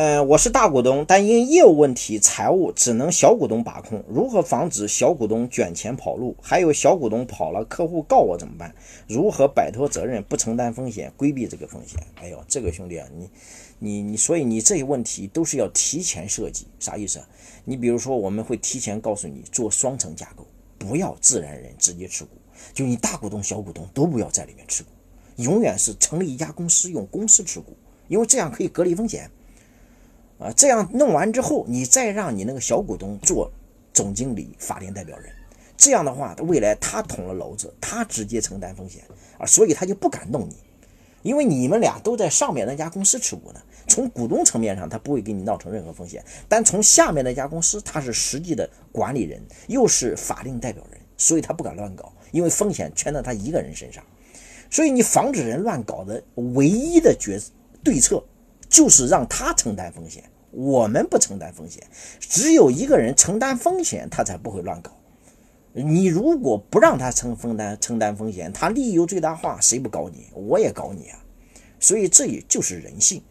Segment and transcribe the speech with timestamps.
[0.00, 4.02] 呃，我是大股东，但因业务问题，财务只能小股东把控。
[4.08, 6.34] 如何防止小股东卷钱跑路？
[6.40, 8.74] 还有小股东跑了，客户告我怎么办？
[9.06, 12.00] 如何摆脱责任，不承担风险，规避这个风险？
[12.14, 13.28] 哎呦，这个兄弟啊，你
[13.78, 17.20] 你你，所以你这些问题都是要提前设计，啥意思？
[17.66, 20.46] 你比如说，我们会提前告诉你做双层架构，
[20.78, 22.30] 不要自然人直接持股，
[22.72, 24.88] 就你大股东、小股东都不要在里面持股，
[25.36, 27.76] 永远是成立一家公司用公司持股，
[28.08, 29.30] 因为这样可以隔离风险。
[30.40, 33.52] 啊，这样弄完之后，你再让你那个小股东做
[33.92, 35.30] 总经理、法定代表人，
[35.76, 39.02] 这样的话，未来他捅了娄子，他直接承担风险
[39.36, 40.56] 啊，所以他就不敢弄你，
[41.20, 43.60] 因为你们俩都在上面那家公司持股呢。
[43.86, 54.02] 从股东层面上，他不会给你闹成任何风险，但从下面那家公司，他是实际的管理人，又是法定代表人，所以他不敢乱搞，因为风险全在他一个人身上。
[54.70, 56.22] 所以你防止人乱搞的
[56.54, 57.38] 唯一的决
[57.84, 58.24] 对策。
[58.70, 61.86] 就是让他承担风险，我们不承担风险，
[62.20, 64.96] 只有一个人承担风险，他才不会乱搞。
[65.72, 70.26] 你如果不让他承分担承担风险，他利益最大化，谁不搞你？
[70.32, 71.22] 我也搞你啊！
[71.78, 73.22] 所以这也就是人性，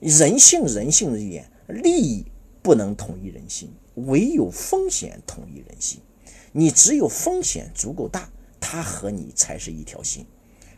[0.00, 2.24] 人性人性的言，利益
[2.62, 6.00] 不能统一人心，唯有风险统一人心。
[6.52, 8.30] 你只有风险足够大，
[8.60, 10.24] 他和你才是一条心。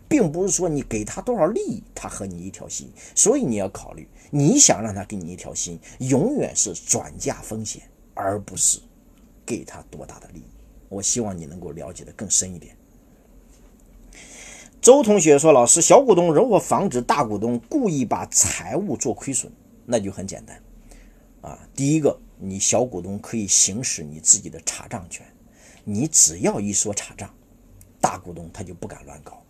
[0.09, 7.83] 并不是说你给他多少利益，他和你一条心，所以你要考虑，你想让他给你一条心，永远是转嫁风险，
[8.15, 8.81] 而不是
[9.45, 10.45] 给他多大的利益。
[10.89, 12.77] 我希望你能够了解的更深一点。
[14.81, 19.51] 周同学说：“老师，小股东如何防止大股东故意把财务做亏损？
[19.85, 20.63] 那就很简单
[21.41, 25.27] 啊，第一个，你小股东可以行使你自己的查账权，
[25.83, 27.35] 你只要一说查账，
[28.01, 29.43] 大股东他就不敢乱搞。”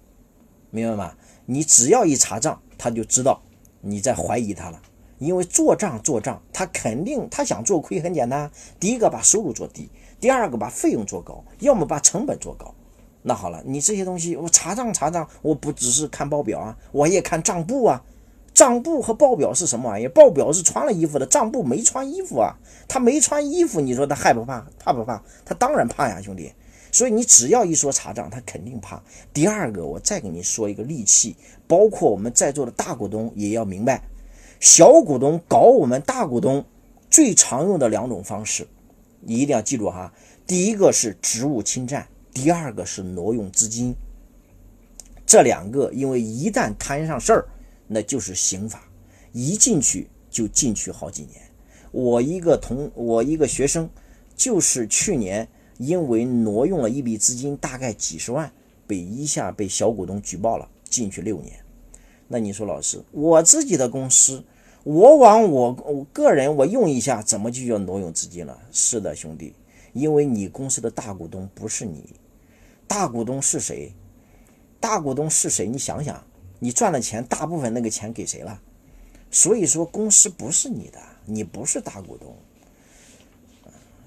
[0.77, 1.13] 明白吗？
[1.47, 3.41] 你只要一查账，他就知道
[3.81, 4.81] 你在怀疑他了。
[5.19, 8.51] 因为做账做账，他肯定他想做亏，很简单。
[8.79, 9.89] 第一个把收入做低，
[10.21, 12.75] 第二个把费用做高，要么把成本做高。
[13.23, 18.05] 那好了，你这些东西我查账查账，我不只是看报表啊，我也看账簿啊。
[18.53, 20.07] 账簿和报表是什么玩意？
[20.09, 22.55] 报表是穿了衣服的，账簿没穿衣服啊。
[22.87, 24.67] 他没穿衣服，你说他害不怕？
[24.79, 25.23] 怕不怕？
[25.45, 26.53] 他当然怕呀，兄弟。
[26.97, 29.03] 所以你只要一说查账，他肯定怕。
[29.31, 31.37] 第二个，我再给你说一个利器，
[31.69, 34.03] 包括我们在座的大股东也要明白，
[34.61, 36.65] 小股东搞我们大股东
[37.11, 38.67] 最常用的两种方式，
[39.21, 40.11] 你一定要记住哈。
[40.47, 43.95] 第一个是职务侵占，第二个是挪用资金。
[45.27, 47.47] 这两个，因为一旦摊上事儿，
[47.87, 48.89] 那就是刑法，
[49.33, 51.43] 一进去就进去好几年。
[51.93, 53.87] 我一个同我一个学生，
[54.35, 55.47] 就是去年。
[55.79, 58.51] 因为挪用了一笔资金，大概几十万，
[58.87, 61.55] 被一下被小股东举报了，进去六年。
[62.29, 64.45] 那你说，老师，我自己的公司，
[64.85, 68.59] 我往我我个人我用一下，怎么就叫挪用资金了？
[68.73, 69.55] 是的，兄弟，
[69.93, 72.17] 因为你公司的大股东不是你，
[72.87, 73.93] 大股东是谁？
[74.81, 75.67] 大股东是谁？
[75.67, 76.25] 你想想，
[76.59, 78.61] 你赚了钱，大部分那个钱给谁了？
[79.31, 82.35] 所以说，公司不是你的，你不是大股东。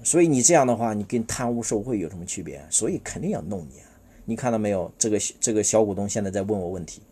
[0.02, 2.64] 所以你这样的话，你跟贪污受贿有什么区别？
[2.70, 3.86] 所以肯定要弄你啊！
[4.24, 4.90] 你看到没有？
[4.98, 7.02] 这个这个小股东现在在问我问题，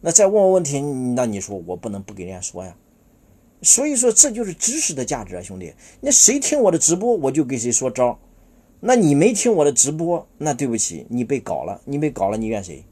[0.00, 2.74] 那再问我问题，那你说我不能不给人家说呀？
[3.62, 5.74] 所以说这就是知识的价值啊，兄弟！
[6.00, 8.18] 那谁听我的直播，我就给谁说招。
[8.80, 12.84] 那你没听我的直播，那对不起，你被搞了，你被搞了，你怨谁？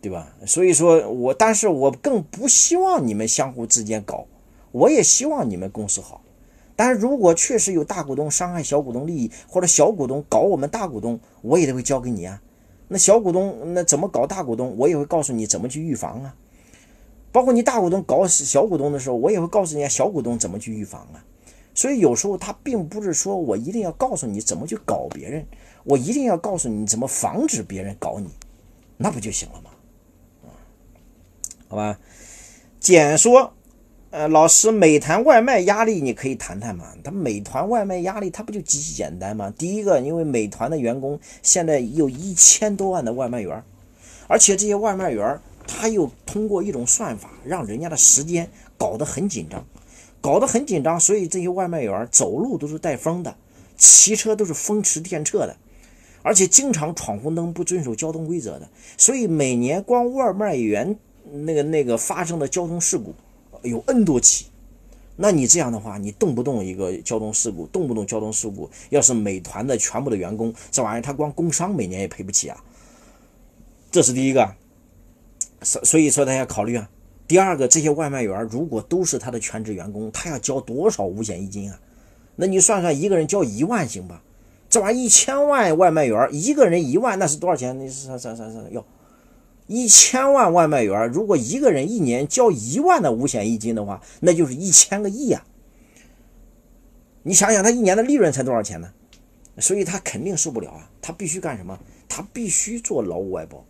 [0.00, 0.34] 对吧？
[0.44, 4.26] 所以说我，但是我更不希望你们相互之间搞，
[4.72, 6.20] 我也希望你们公司好。
[6.74, 12.40] 但是如果确实有大股东伤害小股东利益，或者小股东搞我们大股东，我也得会交给你啊。
[12.88, 16.34] 那小股东那怎么搞大股东，我也会告诉你怎么去预防啊。
[17.30, 21.24] 包括你大股东搞小股东的时候，我也会告诉人家小股东怎么去预防啊。
[21.74, 25.46] 所以有时候他并不是说我一定要告诉你怎么去搞别人，
[25.84, 28.28] 我一定要告诉你怎么防止别人搞你，
[28.96, 29.70] 那不就行了吗？
[30.44, 30.48] 啊，
[31.68, 31.98] 好吧，
[32.78, 33.54] 简说。
[34.12, 36.84] 呃，老师，美团外卖压力你可以谈谈吗？
[37.02, 39.50] 他美团外卖压力，他不就极其简单吗？
[39.56, 43.64] 第一个，因为美团的员工现在有一千多万的外卖员，
[44.28, 49.64] 而且这些外卖员他又通过一种算法，让人家的时间搞得很紧张，
[50.20, 53.34] 搞得很紧张，所以这些外卖员走路都是带风的，
[53.78, 55.56] 骑车都是风驰电掣的，
[56.20, 58.68] 而且经常闯红灯，不遵守交通规则的，
[58.98, 60.98] 所以每年光外卖员
[61.46, 63.14] 那个那个发生的交通事故。
[63.62, 64.46] 有 N 多起，
[65.16, 72.64] 那你这样的话，你动不动一个交通事故，动不动交通事故，要是美团的全部的员工，这玩意儿他光工伤每年也赔不起啊。
[73.90, 74.54] 这是第一个，
[75.62, 76.88] 所所以说大家考虑啊，
[77.28, 81.78] 第二个，这些外卖员如果都是他的全职员工，他要交多少五险一金啊？
[82.36, 84.22] 那你算算，一个人交一万行吧？
[84.70, 87.78] 这玩意儿一千万外卖员，一个人一万，那是多少钱？
[87.78, 88.82] 你算算算算要，
[89.72, 95.42] 一千万外卖员，如果一个人一年交一万的五险一金的话，那就是一千个亿呀！
[97.22, 98.92] 你想想，他一年的利润才多少钱呢？
[99.58, 100.90] 所以他肯定受不了啊！
[101.00, 101.78] 他必须干什么？
[102.06, 103.64] 他必须做劳务外包。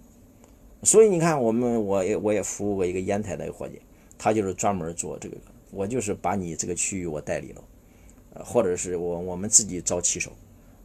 [0.82, 3.81] 所以你看，我们我也我也服务过一个烟台的伙计，
[4.19, 5.37] 他就是专门做这个，
[5.70, 7.62] 我就是把你这个区域我代理了，
[8.34, 10.32] 呃，或者是我我们自己招骑手。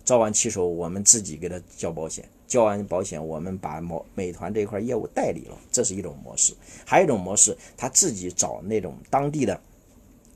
[0.05, 6.53] 招完骑手，我们自己给他交保险，交完保险，我们把美美团这一块业务代理了，这是一种模式。
[6.85, 9.59] 还有一种模式，他自己找那种当地的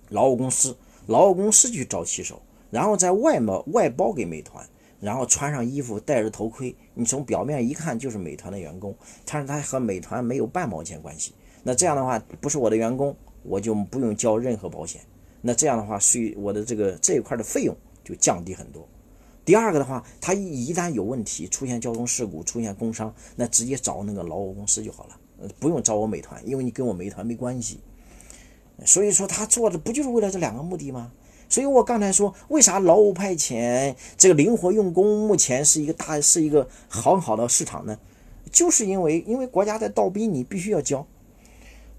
[0.09, 0.75] 劳务公司，
[1.07, 4.67] 劳务公司去招骑手，然后在外贸外包给美团，
[4.99, 8.93] 然后穿上衣服，戴着头盔，你从表面一看就是美团的员工，
[9.25, 11.33] 但是他和美团没有半毛钱关系。
[11.63, 15.01] 那这样的话，不是我的员工，我就不用交任何保险。
[15.41, 18.87] 那这样的话，税我的这个这一块的费用就降低很多。
[19.43, 25.17] 第二个的话，他一旦有问题，出现交通事故，出现工伤，那直接找那个劳务公司就好了，
[25.59, 27.79] 不用找我美团，因为你跟我美团没关系。
[28.85, 31.11] 所以说他做的不就是为了这两个目的吗？
[31.49, 37.99] 所以我刚才说，为啥劳务派遣这个灵活用工目前是一个大是一个很好的市场呢？
[38.51, 41.05] 就是因为因为国家在倒逼你必须要交。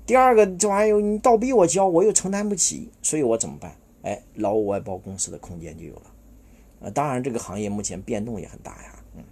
[0.07, 3.77] 第二个这玩意儿你倒逼我交，我又承担不起，所以我怎么办？
[4.03, 6.03] 哎，劳务外包公司的空间就有了。
[6.83, 9.05] 呃，当然，这个行业目前变动也很大呀。
[9.17, 9.25] 嗯，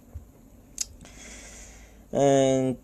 [2.11, 2.77] 嗯，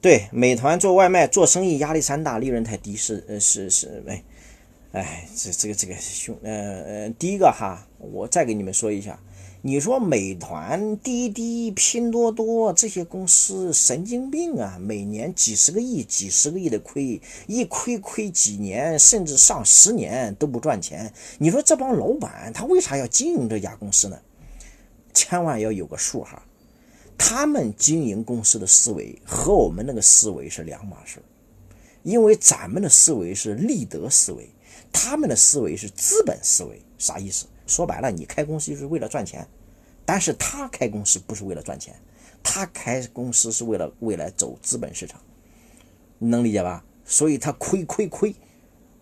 [0.00, 4.22] 对，美团做外卖做生意压力山大，利润太低，是呃是是哎
[4.92, 9.18] 哎，这这个这个兄呃呃，第一个哈，我再给你们说一下。
[9.66, 14.76] 你说美团、滴滴、拼多多这些公司神经病啊！
[14.78, 21.10] 每年几十个亿、几十个亿的亏，一亏亏几年，甚至上十年都不赚钱。
[21.38, 24.20] 你说这帮老板他为啥要经营这家公司呢？
[25.14, 26.42] 千万要有个数哈，
[27.16, 31.22] 他们经营公司的思维和我们那个思维是两码事
[32.02, 34.46] 因为咱们的思维是利得思维，
[34.92, 37.46] 他们的思维是资本思维，啥意思？
[37.66, 39.46] 说白了，你开公司就是为了赚钱，
[40.04, 41.94] 但是他开公司不是为了赚钱，
[42.42, 45.20] 他开公司是为了未来走资本市场，
[46.18, 46.84] 你能理解吧？
[47.04, 48.34] 所以他亏亏亏，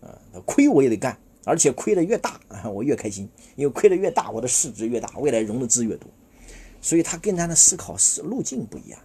[0.00, 2.40] 啊，亏我也得干，而且亏的越大，
[2.72, 6.08] 我越开心，因为亏的越大，我的市值越大，未来融的资越多，
[6.80, 9.00] 所以他跟咱的思考思路径不一样。